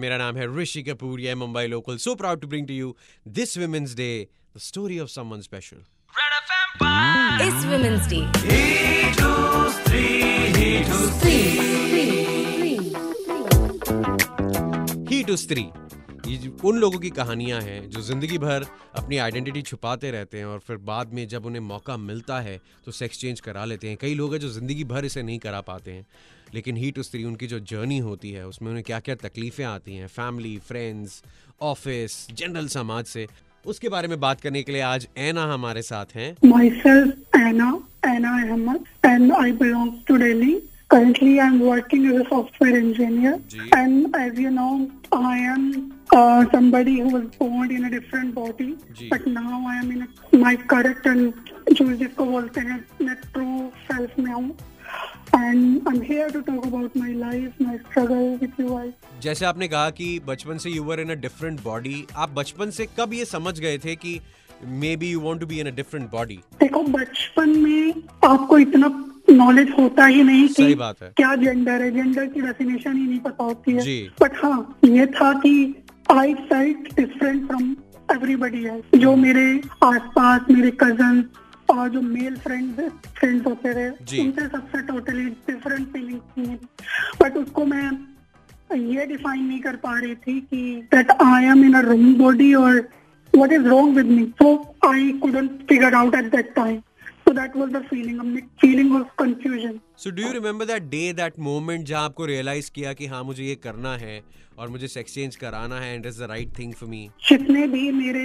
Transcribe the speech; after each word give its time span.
मेरा 0.00 0.16
नाम 0.18 0.36
है 0.36 0.46
ऋषि 0.56 0.82
कपूर 0.82 1.20
ये 1.20 1.34
Mumbai 1.34 1.66
local. 1.66 1.96
So 2.04 2.14
proud 2.20 2.40
to 2.40 2.46
bring 2.48 2.66
to 2.68 2.74
you 2.74 2.94
this 3.36 3.56
women's 3.58 3.94
day 3.96 4.06
the 4.56 4.60
story 4.60 4.98
of 5.00 5.08
someone 5.10 5.40
special 5.40 5.76
इस 7.44 7.64
women's 7.66 8.08
day 8.08 8.16
ही 15.10 15.22
टू 15.22 15.36
स्त्री 15.36 15.66
ये 16.26 16.50
उन 16.64 16.78
लोगों 16.78 16.98
की 16.98 17.08
कहानियाँ 17.10 17.60
हैं 17.60 17.88
जो 17.90 18.00
ज़िंदगी 18.02 18.36
भर 18.38 18.64
अपनी 18.96 19.16
आइडेंटिटी 19.16 19.62
छुपाते 19.62 20.10
रहते 20.10 20.38
हैं 20.38 20.44
और 20.44 20.58
फिर 20.58 20.76
बाद 20.84 21.12
में 21.14 21.26
जब 21.28 21.46
उन्हें 21.46 21.60
मौका 21.62 21.96
मिलता 21.96 22.40
है 22.40 22.60
तो 22.86 22.92
सेक्स 22.92 23.18
चेंज 23.18 23.40
करा 23.40 23.64
लेते 23.64 23.88
हैं। 23.88 23.96
कई 24.00 24.14
लोग 24.14 24.32
हैं 24.32 24.40
जो 24.40 24.48
ज़िंदगी 24.48 24.84
भर 24.84 25.04
इसे 25.04 25.22
नहीं 25.22 25.38
करा 25.38 25.60
पाते 25.60 25.90
हैं, 25.90 26.06
लेकिन 26.54 26.76
ही 26.76 26.90
टू 26.90 27.02
स्त्री, 27.02 27.24
उनकी 27.24 27.46
जो 27.46 27.58
जर्नी 27.62 27.98
होती 27.98 28.30
है, 28.30 28.46
उसमें 28.46 28.68
उन्हें 28.70 28.84
क्या 28.84 29.00
क्या 29.00 29.14
तकलीफें 29.14 29.64
आती 29.64 29.96
हैं? 29.96 30.06
फैमिली, 30.08 30.56
फ्रेंड्स, 30.58 31.22
ऑफ़िस, 31.62 32.26
जनरल 32.32 32.68
समाज 32.68 33.04
से। 33.06 33.26
उसके 33.64 33.88
बारे 33.88 34.08
में 34.08 34.18
बात 34.20 34.40
करने 34.40 34.62
के 34.62 34.72
लिए 34.72 34.80
आज 34.82 35.08
ऐना 35.18 35.44
हमारे 35.52 35.82
साथ 35.82 36.16
हैं. 36.16 36.34
Currently, 40.94 41.40
I'm 41.40 41.58
working 41.58 42.06
as 42.06 42.20
a 42.20 42.28
software 42.28 42.76
engineer. 42.76 43.40
Ji. 43.48 43.68
And 43.72 44.14
as 44.14 44.38
you 44.38 44.50
know, 44.50 44.88
I 45.10 45.38
am 45.38 45.92
uh, 46.12 46.44
somebody 46.52 47.00
who 47.00 47.08
was 47.08 47.24
born 47.36 47.72
in 47.72 47.86
a 47.86 47.90
different 47.90 48.32
body. 48.32 48.76
Ji. 48.92 49.08
But 49.08 49.26
now 49.26 49.64
I 49.66 49.74
am 49.78 49.90
in 49.90 50.02
a, 50.02 50.36
my 50.36 50.54
correct 50.54 51.06
and 51.06 51.32
जो 51.72 51.86
जिसको 52.02 52.24
बोलते 52.26 52.60
हैं 52.68 52.78
मैं 53.00 53.16
true 53.32 53.72
self 53.88 54.18
में 54.18 54.32
हूँ. 54.32 54.54
And 55.38 55.88
I'm 55.88 56.00
here 56.10 56.28
to 56.30 56.42
talk 56.50 56.68
about 56.68 56.94
my 56.94 57.10
life, 57.22 57.58
my 57.58 57.78
struggle 57.88 58.38
with 58.42 58.60
you 58.62 58.68
guys. 58.68 58.92
जैसे 59.22 59.46
आपने 59.46 59.68
कहा 59.68 59.90
कि 59.98 60.08
बचपन 60.26 60.58
से 60.58 60.70
you 60.70 60.84
were 60.84 61.00
in 61.00 61.10
a 61.10 61.14
different 61.24 61.62
body 61.64 62.04
आप 62.16 62.34
बचपन 62.36 62.70
से 62.78 62.86
कब 62.98 63.14
ये 63.14 63.24
समझ 63.32 63.58
गए 63.60 63.78
थे 63.84 63.96
कि 64.04 64.20
maybe 64.96 65.10
you 65.10 65.20
want 65.20 65.40
to 65.40 65.46
be 65.46 65.60
in 65.60 65.66
a 65.66 65.74
different 65.80 66.10
body 66.10 66.38
देखो 66.60 66.82
बचपन 66.98 67.58
में 67.64 67.92
आपको 68.30 68.58
इतना 68.58 68.88
नॉलेज 69.28 69.70
होता 69.78 70.06
ही 70.06 70.22
नहीं 70.22 70.48
कि 70.48 70.74
बात 70.74 71.02
है। 71.02 71.12
क्या 71.16 71.34
जेंडर 71.36 71.82
है। 71.82 71.90
जेंडर 71.90 72.26
की 72.26 72.40
डेफिनेशन 72.40 72.96
ही 72.96 73.06
नहीं 73.06 73.18
पता 73.20 73.44
होती 73.44 73.72
है। 73.72 74.02
बट 74.22 74.36
हाँ 74.42 74.78
ये 74.84 75.06
था 75.16 75.32
कि 75.40 75.54
I 76.12 76.34
felt 76.50 76.94
different 76.96 77.46
from 77.46 77.74
everybody 78.08 78.62
है 78.62 78.80
जो 78.94 79.14
मेरे 79.16 79.46
आसपास 79.84 80.50
मेरे 80.50 80.70
कज़न 80.82 81.24
और 81.70 81.88
जो 81.88 82.00
मेल 82.00 82.36
फ्रेंड्स 82.36 82.90
फ्रेंड्स 83.18 83.46
होते। 83.46 83.72
रहे 83.72 83.88
उनसे 84.22 84.46
सबसे 84.46 84.82
टोटली 84.82 85.24
डिफरेंट 85.24 85.86
फीलिंग 85.92 86.18
थी। 86.18 86.58
बट 87.22 87.36
उसको 87.36 87.64
मैं 87.66 87.90
ये 88.76 89.06
डिफाइन 89.06 89.44
नहीं 89.44 89.60
कर 89.60 89.76
पा 89.76 89.98
रही 89.98 90.14
थी 90.14 90.40
कि 90.40 90.88
that 90.94 91.10
I 91.10 91.44
am 91.44 91.64
in 91.64 91.74
a 91.74 91.80
wrong 91.80 92.16
body 92.18 92.52
और 92.54 92.88
what 93.34 93.52
is 93.52 93.62
wrong 93.62 93.94
with 93.94 94.06
me 94.06 94.24
so 94.40 94.48
i 94.86 94.98
couldn't 95.22 95.62
figure 95.68 95.94
out 96.00 96.14
at 96.14 96.26
that 96.32 96.50
time 96.56 96.82
so 97.26 97.32
that 97.32 97.54
was 97.56 97.70
the 97.72 97.82
feeling 97.90 98.18
mixed 98.32 98.60
feeling 98.60 98.94
of 99.00 99.04
confusion 99.22 99.80
so 100.04 100.10
do 100.10 100.22
you 100.22 100.32
remember 100.32 100.64
that 100.66 100.88
day 100.90 101.02
that 101.20 101.38
moment 101.48 101.86
जहाँ 101.86 102.04
आपको 102.04 102.26
realise 102.26 102.70
किया 102.74 102.92
कि 103.00 103.06
हाँ 103.06 103.22
मुझे 103.24 103.44
ये 103.44 103.54
करना 103.66 103.96
है 103.96 104.20
और 104.58 104.68
मुझे 104.68 104.88
सेक्स 104.88 105.14
चेंज 105.14 105.36
कराना 105.36 105.78
है 105.80 105.94
and 105.94 106.06
is 106.06 106.22
the 106.22 106.26
right 106.30 106.58
thing 106.58 106.72
for 106.80 106.88
me 106.88 107.08
जितने 107.28 107.66
भी 107.76 107.90
मेरे 107.92 108.24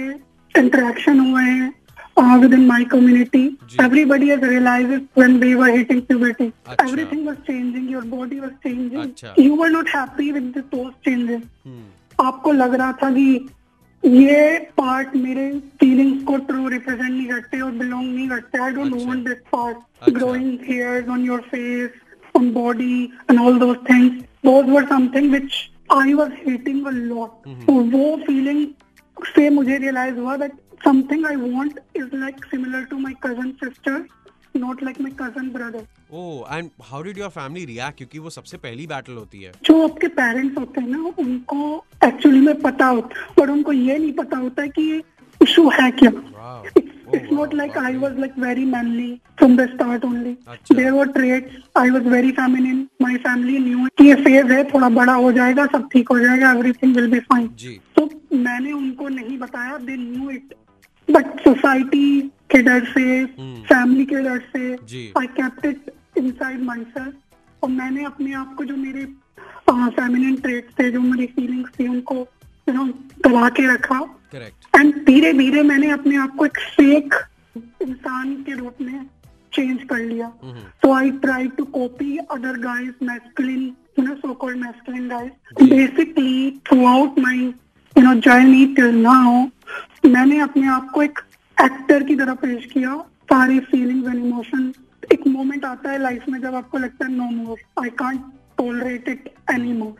इंटरेक्शन 0.54 1.20
हुए 1.20 1.42
हैं 1.42 1.72
uh, 2.16 2.38
within 2.42 2.66
my 2.66 2.80
community 2.94 3.42
ji. 3.70 3.78
everybody 3.84 4.28
has 4.30 4.42
realized 4.48 5.06
when 5.20 5.38
we 5.44 5.54
were 5.60 5.70
hitting 5.76 6.02
puberty 6.10 6.48
अच्छा। 6.66 6.84
everything 6.86 7.24
was 7.30 7.38
changing 7.48 7.88
your 7.94 8.02
body 8.14 8.40
was 8.40 8.52
changing 8.66 9.00
अच्छा। 9.04 9.34
you 9.38 9.54
were 9.62 9.70
not 9.76 9.88
happy 9.94 10.28
with 10.38 10.52
the, 10.54 10.64
those 10.74 10.92
changes 11.08 11.48
Hmm. 11.64 11.88
आपको 12.18 12.52
लग 12.52 12.74
रहा 12.74 12.92
था 13.02 13.10
कि 13.10 13.26
ये 14.02 14.58
पार्ट 14.76 15.16
मेरे 15.16 15.50
फीलिंग्स 15.80 16.22
को 16.24 16.36
ट्रू 16.48 16.68
रिप्रेजेंट 16.68 17.10
नहीं 17.10 17.26
करते 17.28 17.60
और 17.60 17.70
बिलोंग 17.72 18.14
नहीं 18.14 18.28
करते. 18.28 18.58
I 18.58 18.72
don't. 18.72 18.94
Want 19.06 19.24
this 19.26 19.38
part. 19.52 20.10
Growing 20.14 20.58
hairs 20.68 21.08
on 21.08 21.24
your 21.26 21.40
face 21.50 21.90
on 22.34 22.50
body 22.52 23.02
and 23.30 23.40
all 23.40 23.58
those 23.58 23.76
things 23.90 24.22
those 24.44 24.70
were 24.70 24.86
something 24.88 25.30
which 25.30 25.52
I 25.96 26.14
was 26.14 26.32
hating 26.46 26.86
a 26.86 26.90
lot 26.90 27.48
तो 27.66 27.72
वो 27.96 28.16
फीलिंग 28.26 28.66
से 29.34 29.48
मुझे 29.50 29.76
रियलाइज़ 29.78 30.18
हुआ 30.18 30.36
that 30.36 30.52
something 30.84 31.26
I 31.26 31.36
want 31.36 31.80
is 31.96 32.16
like 32.16 32.44
similar 32.50 32.84
to 32.90 32.98
my 32.98 33.14
cousin 33.22 33.50
sister 33.64 34.02
not 34.56 34.82
like 34.82 35.00
my 35.00 35.10
cousin 35.10 35.48
brother 35.48 35.86
oh 36.12 36.56
and 36.56 36.70
how 36.82 37.02
did 37.02 37.18
your 37.18 37.28
family 37.28 37.64
react 37.64 37.96
क्योंकि 37.96 38.18
वो 38.18 38.30
सबसे 38.30 38.56
पहली 38.56 38.86
battle 38.86 39.12
होती 39.12 39.42
है। 39.42 39.52
जो 39.64 39.88
आपके 39.88 40.06
पेरेंट्स 40.06 40.58
होते 40.58 40.80
हैं 40.80 40.88
ना 40.88 41.12
उनको 41.18 41.84
एक्चुअली 42.04 42.40
में 42.40 42.60
पता 42.60 42.86
होता 42.86 43.20
है 43.20 43.26
और 43.40 43.50
उनको 43.50 43.72
ये 43.72 43.98
नहीं 43.98 44.12
पता 44.12 44.36
होता 44.36 44.62
है 44.62 44.68
अच्छा। 44.68 44.82
कि 44.82 45.02
स्टार्ट 49.66 50.04
ओनली 50.04 50.36
न्यू 53.58 53.86
है 54.52 54.64
थोड़ा 54.64 54.88
बड़ा 54.88 55.12
हो 55.12 55.32
जाएगा 55.32 55.66
सब 55.66 55.88
ठीक 55.92 56.08
हो 56.08 56.18
जाएगा 56.18 56.52
एवरीथिंग 56.52 56.96
विल 56.96 57.10
बी 57.10 57.18
फाइन 57.18 57.50
जी। 57.58 57.80
तो 57.96 58.10
मैंने 58.32 58.72
उनको 58.72 59.08
नहीं 59.08 59.38
बताया 59.38 59.78
they 59.78 59.96
knew 59.96 60.30
it 60.30 60.54
but 61.12 61.40
society 61.40 62.20
के 62.50 62.62
डर 62.62 62.84
से 62.94 63.24
फैमिली 63.70 64.04
के 64.12 64.22
डर 64.22 64.38
से 64.52 64.72
I 65.18 65.26
kept 65.36 65.64
it 65.66 65.92
inside 66.30 66.62
myself 66.62 67.12
और 67.62 67.70
मैंने 67.70 68.04
अपने 68.04 68.32
आप 68.34 68.54
को 68.58 68.64
जो 68.64 68.76
मेरे 68.76 69.04
फेमिनिन 69.70 70.36
ट्रेट्स 70.36 70.78
थे 70.78 70.90
जो 70.90 71.00
मेरी 71.00 71.26
फीलिंग्स 71.34 71.70
थी 71.78 71.86
उनको 71.88 72.14
यू 72.68 72.74
नो 72.74 72.84
दबा 73.26 73.48
के 73.48 73.66
रखा। 73.72 73.98
एंड 74.76 74.94
धीरे 75.06 75.32
धीरे 75.32 75.62
मैंने 75.62 75.90
अपने 75.90 76.16
आप 76.16 76.34
को 76.36 76.46
एक 76.46 76.58
फेक 76.76 77.14
इंसान 77.82 78.34
के 78.44 78.54
रूप 78.58 78.80
में 78.80 79.06
चेंज 79.52 79.82
कर 79.90 79.98
लिया। 79.98 80.28
तो 80.82 80.92
I 80.94 81.10
try 81.24 81.48
to 81.56 81.64
copy 81.76 82.16
other 82.30 82.58
guys 82.60 83.04
masculine 83.06 83.64
you 83.98 84.04
know 84.04 84.14
so 84.14 84.34
called 84.42 84.58
masculine 84.58 85.08
guys 85.08 85.64
basically 85.64 86.50
throughout 86.86 87.18
my 87.18 87.52
you 87.96 88.02
know 88.02 88.14
journey 88.26 88.74
till 88.74 88.92
now 89.06 89.30
मैंने 90.04 90.38
अपने 90.40 90.66
आप 90.68 90.90
को 90.94 91.02
एक 91.02 91.18
एक्टर 91.56 92.02
की 92.04 92.14
तरह 92.16 92.34
पेश 92.34 92.64
किया। 92.72 92.96
सारी 93.32 93.58
फीलिंग्स 93.60 94.08
एंड 94.08 94.24
इमोशन 94.24 94.72
एक 95.12 95.26
मोमेंट 95.26 95.64
आता 95.64 95.90
है 95.90 95.98
लाइफ 96.02 96.24
में 96.28 96.40
जब 96.40 96.54
आपको 96.54 96.78
लगता 96.78 97.06
है 97.06 97.12
no 97.12 97.24
more 97.30 97.58
I 97.82 97.90
can't 97.98 98.20
tolerate 98.58 99.08
it 99.08 99.28
any 99.52 99.72
more. 99.72 99.94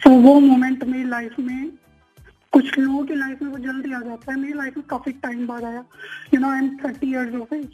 So 0.00 0.10
वो 0.10 0.38
मोमेंट 0.40 0.84
मेरी 0.84 1.04
लाइफ 1.08 1.38
में 1.38 1.70
कुछ 2.52 2.78
लोगों 2.78 3.04
की 3.06 3.14
लाइफ 3.14 3.42
में 3.42 3.50
वो 3.50 3.58
जल्दी 3.64 3.92
आ 3.92 4.00
जाता 4.00 4.32
है। 4.32 4.38
मेरी 4.40 4.52
लाइफ 4.58 4.76
में 4.76 4.86
काफ़ी 4.90 5.12
टाइम 5.24 5.46
बाद 5.46 5.64
आया। 5.64 5.84
You 6.34 6.40
know 6.40 6.50
I 6.50 6.58
am 6.58 6.76
thirty 6.84 7.10
years 7.10 7.34
of 7.40 7.54
age 7.54 7.66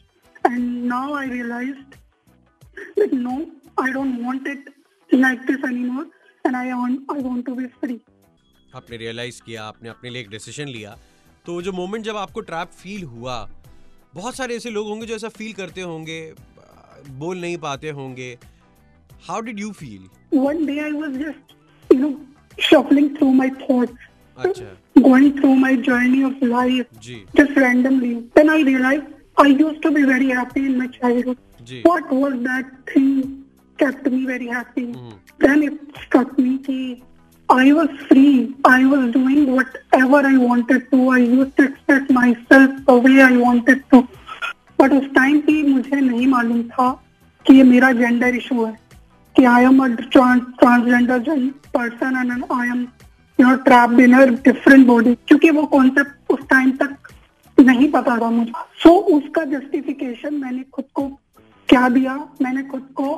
and 0.47 0.85
now 0.85 1.15
I 1.17 1.29
realise 1.31 3.15
no 3.15 3.37
I 3.83 3.93
don't 3.93 4.19
want 4.25 4.49
it 4.49 4.71
like 5.11 5.47
this 5.51 5.65
anymore 5.71 6.11
and 6.47 6.57
I 6.57 6.69
I 6.69 7.23
want 7.23 7.45
to 7.47 7.55
be 7.55 7.67
free 7.81 8.01
आपने 8.77 8.97
रियलाइज़ 8.97 9.41
किया 9.47 9.65
आपने 9.65 9.89
अपने 9.89 10.11
लिए 10.11 10.23
एक 10.23 10.31
डिसीज़न 10.31 10.69
लिया 10.69 10.97
तो 11.47 11.61
जो 11.63 11.73
मोमेंट 11.73 12.05
जब 12.05 12.17
आपको 12.17 12.41
ट्रैप 12.51 12.71
फील 12.83 13.05
हुआ 13.05 13.37
बहुत 14.15 14.37
सारे 14.37 14.57
ऐसे 14.57 14.71
लोग 14.71 14.89
होंगे 14.89 15.07
जो 15.07 15.15
ऐसा 15.15 15.29
फील 15.39 15.53
करते 15.61 15.81
होंगे 15.81 16.19
बोल 17.19 17.41
नहीं 17.41 17.57
पाते 17.59 17.91
होंगे 18.01 18.37
how 19.29 19.41
did 19.49 19.61
you 19.61 19.71
feel 19.81 20.09
one 20.43 20.61
day 20.67 20.79
I 20.83 20.91
was 20.99 21.17
just, 21.23 21.51
you 21.91 21.99
know, 22.03 22.13
shuffling 22.67 23.09
through 23.17 23.33
my 23.41 23.49
thoughts, 23.63 24.07
अच्छा 24.39 25.03
going 25.09 25.27
through 25.41 25.55
my 25.65 25.73
journey 25.89 26.23
of 26.29 26.45
life, 26.53 26.95
जी 27.07 27.17
just 27.41 27.61
randomly. 27.65 28.13
Then 28.39 28.53
I 28.55 28.59
realized 28.69 29.11
I 29.45 29.47
used 29.51 29.83
to 29.83 29.93
be 29.97 30.05
very 30.13 30.31
happy 30.39 30.65
in 30.71 30.79
my 30.79 30.89
childhood. 30.97 31.43
जी 31.71 31.83
What 31.89 32.15
was 32.21 32.39
that 32.49 32.73
thing 32.93 33.13
kept 33.79 34.09
me 34.15 34.25
very 34.31 34.49
happy? 34.57 34.87
Mhm. 34.87 35.15
Then 35.47 35.67
it 35.69 36.03
struck 36.05 36.37
me 36.39 36.53
that 36.69 37.12
I 37.53 37.71
was 37.73 37.91
free. 38.09 38.55
I 38.65 38.85
was 38.87 39.13
doing 39.13 39.55
whatever 39.55 40.27
I 40.27 40.39
wanted 40.39 40.91
to. 40.91 41.09
I 41.11 41.19
used 41.19 41.57
to 41.59 41.65
express 41.65 42.09
myself 42.11 42.71
the 42.87 42.97
way 42.97 43.21
I 43.21 43.37
wanted 43.37 43.83
to. 43.91 44.09
But 44.79 44.93
उस 44.93 45.05
time 45.15 45.39
पे 45.41 45.63
मुझे 45.63 46.01
नहीं 46.01 46.27
मालूम 46.27 46.63
था 46.71 46.89
कि 47.47 47.57
ये 47.57 47.63
मेरा 47.65 47.93
gender 48.01 48.35
issue 48.37 48.65
है 48.65 48.73
कि 49.37 49.45
I 49.45 49.65
am 49.65 49.85
a 49.85 49.89
transgender 50.15 51.19
person 51.77 52.17
and 52.21 52.45
I 52.53 52.69
am 52.69 52.81
you 53.39 53.47
know 53.47 53.55
trapped 53.69 54.01
in 54.01 54.15
a 54.15 54.25
different 54.49 54.87
body 54.87 55.15
क्योंकि 55.29 55.51
वो 55.59 55.67
कॉन्सेप्ट 55.77 56.33
उस 56.33 56.49
टाइम 56.51 56.71
तक 56.83 57.13
नहीं 57.59 57.91
पता 57.91 58.19
था 58.19 58.31
मुझे 58.31 58.53
so, 58.83 58.91
उसका 58.91 59.45
जस्टिफिकेशन 59.57 60.35
मैंने 60.35 60.63
खुद 60.73 60.85
को 60.95 61.09
क्या 61.69 61.89
दिया 61.89 62.17
मैंने 62.43 62.63
खुद 62.71 62.89
को 62.95 63.11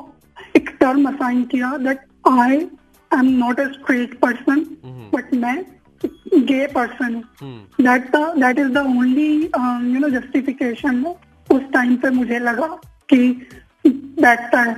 एक 0.55 0.69
टर्म 0.79 1.09
असाइन 1.09 1.43
किया 1.51 1.77
that 1.77 2.05
I 2.29 2.65
am 3.11 3.29
not 3.37 3.59
a 3.59 3.67
straight 3.71 4.19
person. 4.19 4.65
But 5.13 5.33
मैं 5.33 5.63
गे 6.47 6.65
पर्सन 6.67 7.15
हूँ। 7.15 7.23
That 7.81 8.15
that 8.15 8.59
is 8.59 8.67
the 8.69 8.77
only 8.77 9.31
you 9.43 9.99
know 9.99 10.09
justification 10.09 11.05
उस 11.05 11.61
टाइम 11.73 11.95
पे 11.97 12.09
मुझे 12.09 12.39
लगा 12.39 12.67
कि 13.09 13.17
बैठता 13.85 14.61
है। 14.61 14.73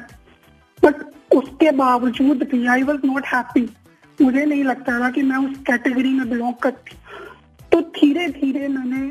बट 0.83 1.03
उसके 1.35 1.71
बावजूद 1.77 2.44
भी 2.51 2.65
आई 2.68 2.83
वॉज़ 2.83 3.06
नॉट 3.06 3.25
हैप्पी 3.25 3.69
मुझे 4.19 4.45
नहीं 4.45 4.63
लगता 4.63 5.00
था 5.00 5.09
कि 5.12 5.21
मैं 5.24 5.38
उस 5.38 5.57
कैटेगरी 5.68 6.13
में 6.13 6.29
बिलोंग 6.29 6.53
करती। 6.63 6.95
तो 7.71 7.81
धीरे 7.97 8.27
धीरे 8.29 8.68
मैंने 8.68 9.06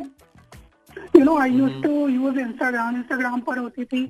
you 1.16 1.24
know 1.24 1.36
I 1.38 1.52
use 1.52 1.82
to 1.82 2.08
use 2.08 2.38
Instagram 2.40 2.96
Instagram 2.96 3.40
पर 3.40 3.58
होती 3.58 3.84
थी। 3.84 4.02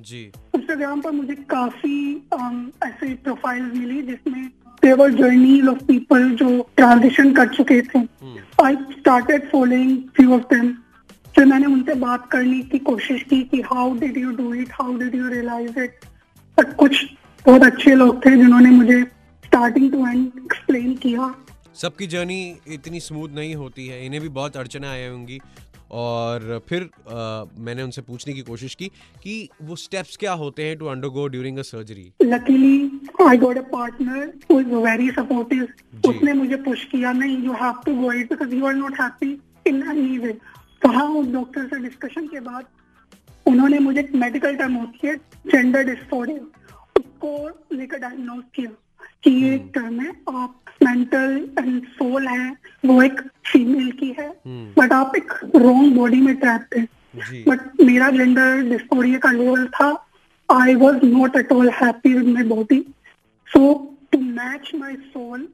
इंस्टाग्राम 0.55 1.01
पर 1.01 1.11
मुझे 1.11 1.35
काफ़ी 1.49 1.97
um, 2.33 2.55
ऐसे 2.83 3.13
प्रोफाइल्स 3.23 3.73
मिली 3.75 4.01
जिसमें 4.03 4.49
देवर 4.87 5.13
जर्नीज 5.13 5.67
ऑफ़ 5.67 5.83
पीपल 5.85 6.29
जो 6.41 6.49
ट्रांजिशन 6.77 7.33
कर 7.35 7.55
चुके 7.55 7.81
थे। 7.83 7.99
I 8.63 8.75
started 8.91 9.49
following 9.51 9.97
few 10.17 10.35
of 10.35 10.43
them 10.53 10.75
फिर 11.35 11.45
मैंने 11.45 11.65
उनसे 11.67 11.93
बात 12.01 12.29
करने 12.31 12.61
की 12.69 12.77
कोशिश 12.85 13.23
की 13.23 13.41
कि 13.43 13.61
how 13.61 13.93
did 13.99 14.17
you 14.17 14.31
do 14.35 14.53
it 14.53 14.69
how 14.73 14.97
did 14.97 15.15
you 15.15 15.27
realise 15.29 15.79
it 15.79 16.05
but 16.57 16.75
कुछ 16.75 17.03
बहुत 17.45 17.63
अच्छे 17.63 17.95
लोग 17.95 18.25
थे 18.25 18.31
जिन्होंने 18.35 18.69
मुझे 18.69 19.01
स्टार्टिंग 19.43 19.91
टू 19.91 20.07
एंड 20.07 20.25
एक्सप्लेन 20.37 20.95
किया। 20.95 21.33
सबकी 21.75 22.07
जर्नी 22.07 22.41
इतनी 22.73 22.99
स्मूथ 22.99 23.29
नहीं 23.35 23.55
होती 23.55 23.87
है। 23.87 24.05
इन्हें 24.05 24.21
भी 24.21 24.29
बहुत 24.29 24.57
अड़चने 24.57 24.87
आए 24.87 25.07
होंगी। 25.09 25.39
और 25.91 26.61
फिर 26.69 26.81
आ, 26.83 27.45
मैंने 27.65 27.83
उनसे 27.83 28.01
पूछने 28.01 28.33
की 28.33 28.41
कोशिश 28.41 28.75
की 28.75 28.87
कि 29.23 29.49
वो 29.63 29.75
स्टेप्स 29.75 30.17
क्या 30.17 30.31
होते 30.33 30.63
हैं 30.63 30.77
to 30.77 30.85
undergo 30.85 31.27
during 31.27 31.57
a 31.57 31.61
surgery 31.61 32.11
luckily 32.23 32.96
I 33.27 33.37
got 33.37 33.57
a 33.57 33.61
partner 33.71 34.31
who 34.51 34.59
is 34.59 34.73
very 34.85 35.09
supportive 35.11 35.67
उसने 36.09 36.33
मुझे 36.33 36.55
पुश 36.63 36.83
किया 36.91 37.11
नहीं 37.13 37.37
you 37.45 37.53
have 37.61 37.81
to 37.85 37.93
go 37.95 38.11
it 38.13 38.29
because 38.29 38.53
you 38.55 38.65
are 38.65 38.73
not 38.75 38.99
happy 39.01 39.31
in 39.67 39.83
any 39.91 40.17
way 40.17 40.31
तो 40.81 40.89
हाँ 40.91 41.07
उस 41.11 41.27
डॉक्टर 41.33 41.67
से 41.67 41.79
डिस्कशन 41.83 42.27
के 42.27 42.39
बाद 42.41 42.65
उन्होंने 43.45 43.79
मुझे 43.79 44.07
मेडिकल 44.15 44.55
टर्म 44.55 44.73
होती 44.73 45.07
है 45.07 45.15
जेंडर 45.51 45.83
डिस्फोरिया 45.85 46.39
उसको 46.95 47.31
लेकर 47.73 47.99
डायग्नोज 47.99 48.43
किया 48.55 48.71
कि 49.23 49.31
ये 49.33 49.53
एक 49.55 49.71
टर्म 49.75 49.99
है 49.99 50.11
आप 50.29 50.73
मेंटल 50.83 51.47
एंड 51.59 51.85
सोल 51.89 52.27
है 52.27 52.49
वो 52.85 53.01
एक 53.03 53.21
फीमेल 53.51 53.91
की 53.91 54.13
है 54.19 54.27
हम्म। 54.27 54.81
बट 54.81 54.93
आप 54.93 55.13
एक 55.17 55.31
रॉन्ग 55.55 55.95
बॉडी 55.95 56.21
में 56.21 56.35
ट्रैप 56.35 56.75
है। 56.77 56.83
जी। 57.15 57.43
बट 57.47 57.81
मेरा 57.81 58.09
जेंडर 58.09 58.61
डिस्फोरिया 58.69 59.19
का 59.19 59.31
लेवल 59.31 59.65
था 59.75 59.89
I 60.49 60.75
was 60.75 61.05
not 61.05 61.35
at 61.35 61.51
all 61.51 61.69
happy 61.81 62.13
with 62.13 62.27
my 62.27 62.43
body 62.45 62.79
so 63.47 63.73
to 64.11 64.19
match 64.19 64.71
my 64.75 64.95
soul 64.95 65.47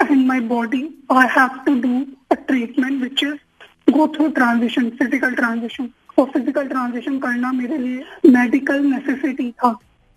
and 0.00 0.26
my 0.26 0.40
body 0.52 0.82
I 1.12 1.26
have 1.36 1.58
to 1.66 1.74
do 1.80 2.04
a 2.32 2.34
treatment 2.48 3.02
which 3.02 3.24
is 3.24 3.92
go 3.92 4.06
through 4.16 4.28
transition 4.38 4.88
physical 4.98 5.34
transition 5.34 5.88
और 6.18 6.30
physical 6.30 6.68
transition 6.68 7.18
करना 7.18 7.52
मेरे 7.52 7.76
लिए 7.78 8.30
medical 8.30 8.84
necessity 8.84 9.50
था। 9.52 9.68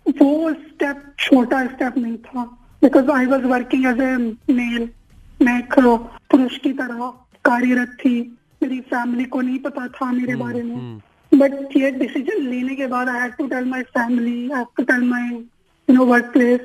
वो 0.06 0.52
step 0.52 1.02
छोटा 1.18 1.64
step 1.66 1.98
नहीं 1.98 2.16
था। 2.18 2.44
Because 2.82 3.10
I 3.10 3.26
was 3.26 3.44
working 3.46 3.86
as 3.86 4.00
a 4.00 4.16
male 4.54 4.88
मैं 5.40 5.58
एक 5.58 5.74
पुरुष 6.30 6.56
की 6.58 6.72
तरह 6.80 7.06
कार्यरत 7.44 7.96
थी। 8.00 8.14
मेरी 8.62 8.80
फैमिली 8.90 9.24
को 9.24 9.40
नहीं 9.40 9.58
पता 9.58 9.86
था 9.88 10.10
मेरे 10.12 10.34
बारे 10.36 10.62
में। 10.62 10.74
हम्म, 10.74 11.38
बट 11.38 11.76
ये 11.76 11.90
डिसीज़न 11.90 12.46
लेने 12.46 12.74
के 12.76 12.86
बाद 12.86 13.08
I 13.08 13.20
had 13.20 13.36
to 13.36 13.46
tell 13.48 13.64
my 13.70 13.82
family 13.96 14.50
I 14.50 14.58
have 14.58 14.66
to 14.76 14.82
tell 14.84 15.04
my 15.10 15.28
you 15.30 15.94
know 15.94 16.04
workplace 16.32 16.60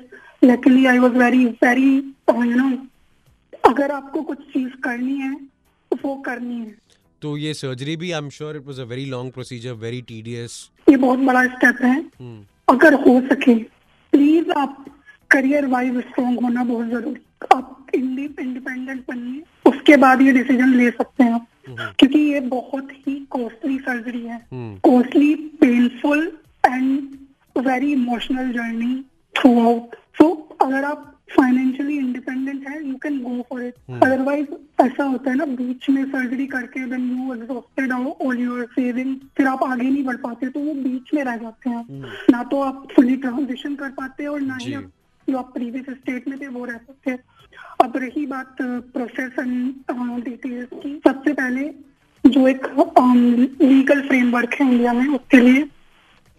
luckily 0.46 0.86
I 0.86 1.00
was 1.00 1.18
very 1.18 1.46
very 1.64 1.90
you 1.90 2.56
know 2.56 2.72
अगर 3.66 3.92
आपको 3.92 4.22
कुछ 4.22 4.40
चीज़ 4.54 4.74
करनी 4.84 5.18
है 5.18 5.34
तो 5.92 5.98
वो 6.04 6.16
करनी 6.26 6.60
है। 6.60 6.74
तो 7.22 7.38
ये 7.38 7.54
सर्जरी 7.54 7.96
भी 7.96 8.12
I 8.12 8.20
am 8.20 8.30
sure 8.30 8.56
it 8.56 8.66
was 8.68 8.80
a 8.80 8.84
very 8.86 9.06
long 9.10 9.32
procedure 9.34 9.74
very 9.84 10.02
tedious 10.10 10.58
ये 10.88 10.98
बहुत 10.98 11.20
बड़ा 11.22 11.46
स्टेप 11.48 11.82
है। 11.84 11.98
अगर 12.68 12.94
हो 13.02 13.20
सके 13.30 13.56
प्लीज़ 14.14 14.52
आप 14.58 14.86
करियर 15.32 15.66
वाइज 15.68 15.98
स्ट्रॉन्ग 16.00 16.40
होना 16.42 16.64
बहुत 16.64 16.88
ज़रूरी। 16.88 17.22
आप 17.56 17.88
इंडिपेंडेंट 17.96 19.02
बनिए। 19.08 19.42
उसके 19.66 19.96
बाद 19.98 20.22
ये 20.22 20.32
डिसीज़न 20.32 20.74
ले 20.76 20.90
सकते 20.92 21.24
हैं 21.24 21.32
आप। 21.34 21.48
क्योंकि 22.00 22.20
ये 22.20 22.40
बहुत 22.50 22.92
ही 22.98 23.16
कॉस्टली 23.32 23.78
सर्जरी 23.80 24.22
है। 24.22 24.36
हम्म। 24.52 24.76
Costly 24.84 25.34
painful 25.62 26.32
and 26.66 27.66
very 27.68 27.92
emotional 27.92 28.52
journey 28.54 28.94
throughout 29.62 29.96
so 30.20 30.32
अगर 30.62 30.84
आप 30.84 31.12
फाइनेंशियली 31.36 31.98
इंडिपेंडेंट 31.98 32.68
है 32.70 32.88
you 32.88 32.96
can 33.04 33.18
go 33.22 33.42
for 33.50 33.64
it 33.64 33.74
otherwise 33.92 34.48
ऐसा 34.82 35.04
होता 35.04 35.30
है 35.30 35.36
ना 35.38 35.46
बीच 35.56 35.90
में 35.90 36.04
सर्जरी 36.06 36.46
करके 36.48 36.86
then 36.90 37.10
you 37.12 37.34
exhausted 37.34 37.92
all 37.92 38.40
your 38.40 38.66
saving 38.74 39.16
फिर 39.38 39.48
आप 39.48 39.64
आगे 39.64 39.90
नहीं 39.90 40.04
बढ़ 40.04 40.18
पाते 40.26 40.50
तो 40.50 40.60
वो 40.60 40.74
बीच 40.84 41.14
में 41.14 41.24
रह 41.24 41.38
जाते 41.38 41.70
हैं 41.70 41.78
आप। 41.78 42.26
ना 42.32 42.44
तो 42.52 42.62
आप 42.62 42.88
फुली 42.96 43.16
ट्रांजिशन 43.18 43.76
कर 43.76 43.90
पाते 44.00 44.26
और 44.26 44.42
ना 44.42 44.58
ही 44.62 44.74
आप 44.74 44.92
जो 45.28 45.38
आप 45.38 45.54
प्रीवियस 45.54 45.90
स्टेट 45.90 46.28
में 46.28 46.40
थे 46.42 46.48
वो 46.48 46.66
रह 46.66 46.78
सकते 46.78 47.12
हैं। 47.12 47.20
अब 47.84 47.98
रही 47.98 48.26
बात 48.26 48.56
प्रोसेस 48.62 49.40
एंड 49.40 50.24
डिटेल्स 50.24 50.70
की 50.74 51.00
सबसे 51.08 51.34
पहले 51.34 51.70
जो 52.24 52.48
एक 52.48 52.66
लीगल 53.62 54.02
फ्रेमवर्क 54.08 54.54
है 54.54 54.72
इंडिया 54.72 54.94
में 54.94 55.08
उसके 55.08 55.40
लिए 55.40 55.64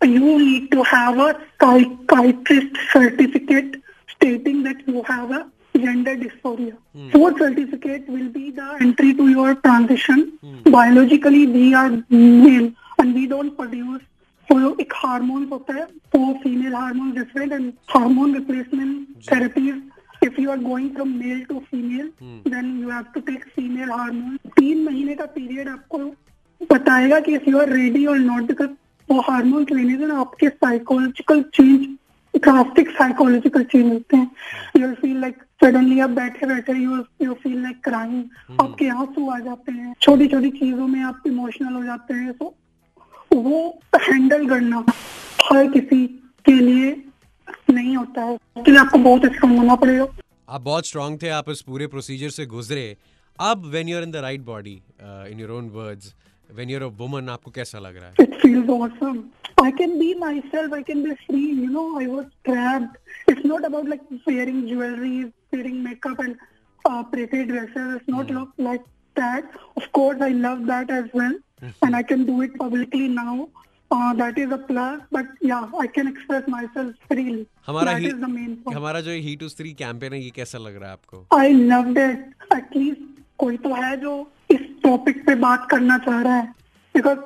you 0.02 0.40
need 0.40 0.72
to 0.72 0.84
have 0.84 1.18
a 1.19 1.40
psychiatrist 1.62 2.78
certificate 2.92 3.75
stating 4.10 4.63
that 4.63 4.88
you 4.88 5.04
have 5.04 5.31
a 5.31 5.50
gender 5.78 6.16
dysphoria. 6.16 6.75
Fourth 7.12 7.38
certificate 7.38 8.08
will 8.08 8.30
be 8.30 8.52
the 8.52 8.78
entry 8.81 9.13
to 9.13 9.30
your 9.30 9.56
transition. 9.56 10.38
Biologically, 10.66 11.48
we 11.48 11.74
are 11.74 11.90
male 12.10 12.72
and 13.00 13.13
we 13.13 13.28
don't 13.28 13.56
produce 13.58 14.02
वो 14.50 14.75
एक 14.81 14.94
hormone 14.96 15.44
होता 15.52 15.74
है 15.74 15.84
वो 16.16 16.34
female 16.44 16.74
hormone 16.75 17.12
different 17.12 17.52
and 17.54 17.72
hormone 17.90 18.34
replacement 18.36 19.31
therapies 19.31 20.25
if 20.25 20.40
you 20.40 20.50
are 20.52 20.58
going 20.63 20.90
from 20.96 21.10
male 21.19 21.44
to 21.50 21.60
female 21.72 22.10
then 22.48 22.81
you 22.81 22.90
have 22.90 23.04
to 23.13 23.19
take 23.30 23.46
female 23.56 23.92
hormone 23.92 24.36
तीन 24.58 24.84
महीने 24.86 25.16
का 25.16 25.25
period 25.38 25.69
आपको 25.69 26.00
बताएगा 26.72 27.19
कि 27.19 27.36
इफ 27.36 27.48
यू 27.48 27.60
आर 27.60 27.69
रेडी 27.74 28.06
और 28.06 28.19
नॉट 28.19 28.48
बिकॉज 28.48 28.69
वो 29.08 29.20
हार्मोन 29.23 29.67
लेने 29.73 29.97
से 29.97 30.06
ना 30.06 30.19
आपके 30.20 30.49
psychological 30.49 31.43
change 31.55 31.87
drastic 32.35 32.91
psychological 32.93 33.62
change 33.64 33.93
होते 33.93 34.17
हैं। 34.17 34.31
यू 34.76 34.93
फील 34.94 35.20
लाइक 35.20 35.43
सडनली 35.62 36.00
आप 36.00 36.11
बैठे 36.11 36.47
बैठे 36.47 36.73
you 36.73 36.97
you 37.23 37.35
feel 37.43 37.62
like 37.62 37.82
crying 37.85 38.61
आपके 38.61 38.88
आँसू 38.91 39.29
आ 39.31 39.38
जाते 39.41 39.73
हैं 39.73 39.94
छोटी 40.00 40.26
छोटी 40.29 40.50
चीज़ों 40.58 40.87
में 40.87 41.00
आप 41.05 41.23
इमोशनल 41.26 41.73
हो 41.75 41.85
जाते 41.85 42.14
हैं। 42.14 42.32
तो 42.32 42.55
वो 43.32 43.81
हैंडल 44.03 44.49
करना 44.49 44.85
हर 45.44 45.67
किसी 45.73 46.06
के 46.44 46.52
लिए 46.52 46.91
नहीं 47.70 47.97
होता 47.97 48.23
है। 48.23 48.35
उसके 48.35 48.70
लिए 48.70 48.81
आपको 48.81 48.99
बहुत 49.00 49.25
स्ट्रॉन्ग 49.26 49.59
होना 49.59 49.75
पड़ेगा। 49.76 50.06
आप 50.49 50.61
बहुत 50.62 50.87
स्ट्रांग 50.87 51.19
थे 51.23 51.29
आप 51.31 51.50
इस 51.50 51.61
पूरे 51.62 51.87
प्रोसीजर 51.87 52.31
से 52.31 52.47
गुजरे। 52.47 52.97
अब 53.38 53.64
when 53.67 53.88
you 53.88 53.97
are 53.97 54.02
in 54.02 54.11
the 54.11 54.17
right 54.25 54.41
body 54.43 54.81
in 55.00 55.40
your 55.40 55.50
own 55.52 55.69
words 55.71 56.14
you 56.71 56.76
are 56.76 56.83
a 56.83 56.87
woman 56.99 57.29
आपको 57.29 57.50
कैसा 57.59 57.79
लग 57.79 57.97
रहा 57.97 58.09
है 58.11 58.25
It 58.26 58.35
feels 58.43 58.69
awesome. 58.79 59.19
I 59.62 59.71
can 59.81 59.93
be 59.99 60.09
myself. 60.23 60.73
I 60.79 60.83
can 60.88 61.03
be 61.05 61.15
free. 61.26 61.47
You 61.62 61.69
know, 61.76 61.85
I 62.00 62.07
was 62.15 62.26
trapped. 62.49 62.99
It's 63.33 63.45
not 63.50 63.65
about 63.69 63.88
like 63.93 64.03
wearing 64.26 64.59
jewelry, 64.71 65.33
wearing 65.55 65.79
makeup 65.87 66.19
and 66.25 66.37
uh, 66.85 67.03
pretty 67.15 67.41
dresses. 67.53 67.88
It's 67.97 68.11
not 68.17 68.31
lo- 68.38 68.53
like 68.69 68.85
that. 69.17 69.57
Of 69.83 69.87
course, 69.99 70.21
I 70.21 70.29
love 70.43 70.67
that 70.73 70.93
as 70.99 71.09
well, 71.21 71.35
and 71.87 71.97
I 71.97 72.03
can 72.12 72.26
do 72.31 72.37
it 72.49 72.59
publicly 72.65 73.09
now. 73.15 73.49
Uh, 73.91 74.12
that 74.21 74.38
is 74.45 74.53
a 74.53 74.61
plus. 74.69 75.00
But 75.19 75.33
yeah, 75.41 75.75
I 75.87 75.87
can 75.99 76.12
express 76.12 76.49
myself 76.57 77.11
freely. 77.11 77.43
हमारा 77.67 77.93
that 77.93 78.00
he 78.03 78.12
is 78.12 78.21
the 78.26 78.33
main 78.37 78.55
point. 78.62 78.76
हमारा 78.79 79.00
जो 79.09 79.19
ही 79.29 79.37
टू 79.43 79.49
स्त्री 79.57 79.73
campaign 79.83 80.12
है 80.12 80.23
ये 80.23 80.31
कैसा 80.41 80.59
लग 80.69 80.76
रहा 80.81 80.88
है 80.88 81.00
आपको 81.03 81.26
I 81.41 81.50
loved 81.75 82.00
it. 82.07 82.26
At 82.61 82.76
least 82.83 83.05
कोई 83.45 83.57
तो 83.69 83.75
है 83.83 83.97
जो 84.07 84.15
टॉपिक 84.87 85.25
पे 85.26 85.35
बात 85.47 85.66
करना 85.71 85.99
चाह 86.07 86.21
रहा 86.23 86.37
है 86.37 86.55
बिकॉज़ 86.95 87.19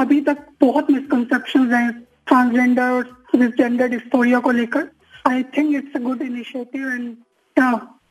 अभी 0.00 0.20
तक 0.20 0.46
बहुत 0.60 0.90
मिसकंसेप्शन 0.90 1.72
हैं 1.74 1.90
ट्रांसजेंडर 2.26 2.90
और 2.90 3.18
जेंडर 3.34 3.88
डिस्टोरिया 3.88 4.38
को 4.40 4.50
लेकर 4.52 4.88
I 5.28 5.42
think 5.56 5.74
it's 5.76 5.96
a 5.96 6.00
good 6.02 6.22
initiative 6.22 6.90
and 6.90 7.16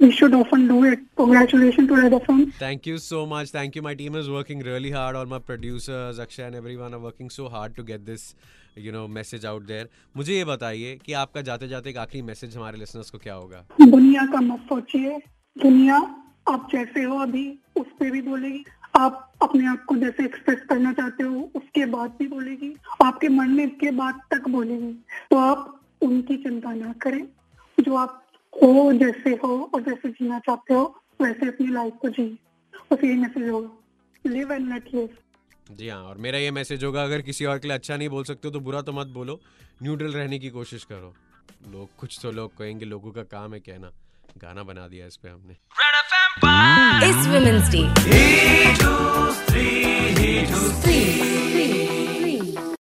we 0.01 0.11
should 0.11 0.35
often 0.35 0.67
do 0.67 0.83
it 0.85 0.99
congratulation 1.17 1.87
to 1.87 1.95
Red 1.95 2.13
FM 2.13 2.45
Thank 2.59 2.87
you 2.89 2.97
so 2.99 3.25
much. 3.25 3.51
Thank 3.51 3.77
you. 3.77 3.83
My 3.87 3.93
team 3.95 4.15
is 4.15 4.29
working 4.29 4.63
really 4.67 4.91
hard. 4.91 5.15
All 5.15 5.29
my 5.33 5.39
producers, 5.41 6.21
Akshay 6.25 6.45
and 6.45 6.59
everyone 6.59 6.97
are 6.97 7.01
working 7.01 7.31
so 7.37 7.49
hard 7.49 7.75
to 7.79 7.85
get 7.89 8.05
this, 8.05 8.25
you 8.77 8.93
know, 8.97 9.03
message 9.17 9.47
out 9.51 9.67
there. 9.73 9.85
मुझे 10.17 10.33
ये 10.33 10.45
बताइए 10.45 10.95
कि 11.05 11.13
आपका 11.23 11.41
जाते 11.49 11.67
जाते 11.67 11.89
एक 11.89 11.97
आखिरी 12.05 12.21
message 12.29 12.57
हमारे 12.57 12.77
लिसनर्स 12.77 13.09
को 13.09 13.17
क्या 13.17 13.33
होगा 13.35 13.65
दुनिया 13.81 14.25
का 14.33 14.41
मत 14.43 14.65
सोचिए 14.69 15.17
दुनिया 15.55 15.97
आप 16.47 16.67
जैसे 16.71 17.03
हो 17.03 17.17
अभी 17.21 17.45
उस 17.79 17.87
पे 17.99 18.09
भी 18.11 18.21
बोलेगी। 18.21 18.63
आप 18.97 19.33
अपने 19.41 19.67
आप 19.67 19.83
को 19.85 19.95
जैसे 19.95 20.23
एक्सप्रेस 20.25 20.59
करना 20.69 20.93
चाहते 20.93 21.23
हो 21.23 21.41
उसके 21.55 21.85
बाद 21.85 22.15
भी 22.19 22.27
बोलेगी। 22.27 22.73
आपके 23.03 23.27
मन 23.29 23.49
में 23.49 23.69
के 23.77 23.91
बाद 23.91 24.21
तक 24.31 24.47
बोलेगी। 24.49 24.93
तो 25.31 25.37
आप 25.37 25.79
उनकी 26.01 26.37
चिंता 26.37 26.73
ना 26.73 26.93
करें। 27.01 27.23
जो 27.77 27.95
आप 27.95 28.23
हो 28.53 28.91
जैसे 28.93 29.29
हो 29.43 29.71
और 29.73 29.81
जैसे 29.81 30.09
जीना 30.09 30.39
चाहते 30.39 30.73
हो 30.73 30.83
वैसे 31.21 31.47
अपनी 31.47 31.67
लाइफ 31.67 31.93
को 32.01 32.09
जिए 32.09 32.37
बस 32.91 33.03
यही 33.03 33.15
मैसेज 33.15 33.49
होगा। 33.49 34.29
लिव 34.29 34.51
एंड 34.51 34.73
लेट 34.73 34.93
लिव 34.93 35.09
जी 35.71 35.89
हाँ 35.89 36.01
और 36.03 36.17
मेरा 36.17 36.37
ये 36.37 36.51
मैसेज 36.51 36.83
होगा 36.83 37.03
अगर 37.03 37.21
किसी 37.21 37.45
और 37.45 37.59
के 37.59 37.67
लिए 37.67 37.77
अच्छा 37.77 37.97
नहीं 37.97 38.09
बोल 38.09 38.23
सकते 38.23 38.47
हो 38.47 38.51
तो 38.51 38.59
बुरा 38.59 38.81
तो 38.81 38.93
मत 38.93 39.07
बोलो। 39.07 39.39
न्यूट्रल 39.83 40.13
रहने 40.13 40.39
की 40.39 40.49
कोशिश 40.49 40.83
करो। 40.83 41.13
लोग 41.71 41.95
कुछ 41.97 42.19
तो 42.21 42.31
लोग 42.31 42.57
कहेंगे 42.57 42.85
लोगों 42.85 43.11
का 43.11 43.23
काम 43.23 43.53
है 43.53 43.59
कहना। 43.59 43.91
गाना 44.37 44.63
बना 44.63 44.87
दिया 44.87 45.05
इस 45.05 45.17
पे 45.17 45.29
हमने। 45.29 45.55
इस 47.09 47.27
वुमेन्स 47.27 47.69
डे 47.71 47.83